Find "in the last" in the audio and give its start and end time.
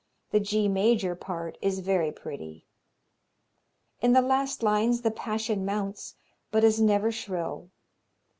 3.99-4.63